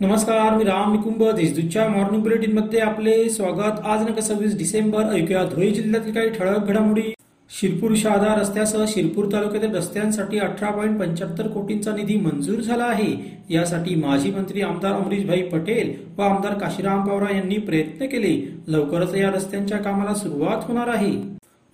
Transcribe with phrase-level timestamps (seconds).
[0.00, 3.78] नमस्कार मी राम निकुंभ देशदूतच्या मॉर्निंग बुलेटिनमध्ये आपले स्वागत.
[3.84, 7.02] आज नका सव्वीस डिसेंबर ऐकूया धुळे जिल्ह्यातील काही ठळक घडामोडी.
[7.50, 13.12] शिरपूर शहादा रस्त्यासह शिरपूर तालुक्यातील रस्त्यांसाठी अठरा पॉईंट पंच्याहत्तर कोटींचा निधी मंजूर झाला आहे.
[13.50, 18.36] यासाठी माजी मंत्री आमदार अमरीशभाई पटेल व आमदार काशीराम पवार यांनी प्रयत्न केले.
[18.68, 21.14] लवकरच या रस्त्यांच्या कामाला सुरुवात होणार आहे.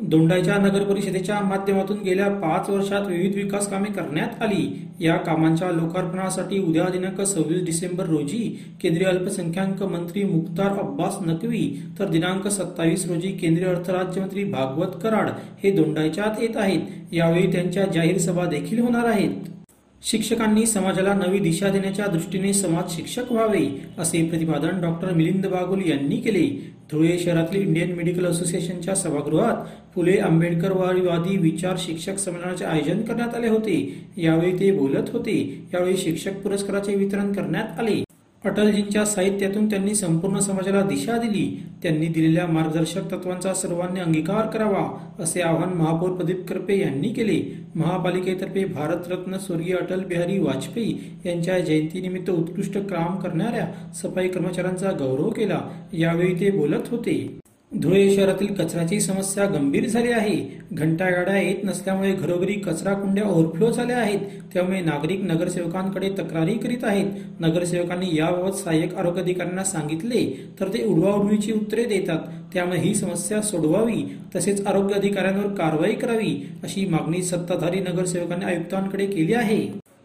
[0.03, 4.67] दोंडाईच्या नगर परिषदेच्या माध्यमातून गेल्या पाच वर्षात विविध विकास कामे करण्यात आली.
[5.01, 8.39] या कामांच्या लोकार्पणासाठी उद्या दिनांक सव्वीस डिसेंबर रोजी
[8.83, 11.67] केंद्रीय अल्पसंख्याक मंत्री मुख्तार अब्बास नकवी
[11.99, 15.31] तर दिनांक सत्तावीस रोजी केंद्रीय अर्थराज्यमंत्री भागवत कराड
[15.63, 16.81] हे दोंडाच्यात येत आहेत.
[17.13, 19.60] यावेळी त्यांच्या जाहीर सभा देखील होणार आहेत.
[20.03, 23.67] शिक्षकांनी समाजाला नवी दिशा देण्याच्या दृष्टीने समाज शिक्षक व्हावे
[23.99, 26.47] असे प्रतिपादन डॉक्टर मिलिंद बागुल यांनी केले.
[26.93, 33.49] धुळे शहरातील इंडियन मेडिकल असोसिएशनच्या सभागृहात फुले आंबेडकर वारीवादी विचार शिक्षक संमेलनाचे आयोजन करण्यात आले
[33.49, 34.05] होते.
[34.17, 35.69] यावेळी ते बोलत होते.
[35.75, 38.03] यावेळी शिक्षक पुरस्काराचे वितरण करण्यात आले.
[38.45, 41.65] अटलजींच्या साहित्यातून त्यांनी संपूर्ण समाजाला दिशा दिली.
[41.83, 44.85] त्यांनी दिलेल्या मार्गदर्शक तत्वांचा सर्वांनी अंगीकार करावा
[45.23, 47.41] असे आवाहन महापौर प्रदीप करपे यांनी केले.
[47.75, 55.61] महापालिकेतर्फे भारतरत्न स्वर्गीय अटल बिहारी वाजपेयी यांच्या जयंतीनिमित्त उत्कृष्ट काम करणाऱ्या सफाई कर्मचाऱ्यांचा गौरव केला.
[55.93, 57.41] यावेळी ते बोलत होते.
[57.73, 60.37] धुळे शहरातील कचऱ्याची समस्या गंभीर झाली आहे.
[60.73, 64.21] घंटा गाड्या येत नसल्यामुळे घरोघरी कचरा कुंड्या ओव्हरफ्लो झाल्या आहेत.
[64.55, 67.07] त्यामुळे नागरिक नगरसेवकांकडे तक्रारी करीत आहेत.
[67.41, 70.25] नगरसेवकांनी याबाबत सहाय्यक आरोग्य अधिकाऱ्यांना सांगितले
[70.61, 72.27] तर ते उडवाउडवीची उत्तरे देतात.
[72.55, 74.03] त्यामुळे ही समस्या सोडवावी
[74.37, 79.61] तसेच आरोग्य अधिकाऱ्यांवर कारवाई करावी अशी मागणी सत्ताधारी नगरसेवकांनी आयुक्तांकडे केली आहे.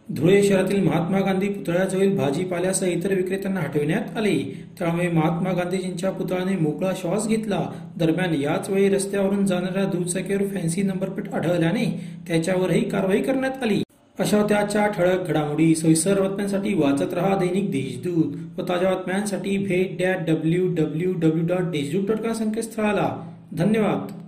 [0.09, 4.65] धुळे शहरातील महात्मा गांधी पुतळ्याजवळील भाजीपाल्यासह इतर विक्रेत्यांना हटविण्यात आले.
[4.79, 7.71] त्यामुळे महात्मा गांधीजींच्या पुतळ्याने मोकळा श्वास घेतला.
[7.97, 11.85] दरम्यान याच वेळी रस्त्यावरून जाणाऱ्या दुचाकीवर फॅन्सी नंबर प्लेट आढळल्याने
[12.27, 13.81] त्याच्यावरही कारवाई करण्यात आली.
[14.19, 20.29] अशा त्याच्या ठळक घडामोडी सोयीसर बातम्यांसाठी वाचत रहा दैनिक देशदूत व ताज्या बातम्यांसाठी भेट that
[20.29, 23.33] W W W dot Deshdoot dot com संकेतस्थळाला.
[23.57, 24.24] धन्यवाद.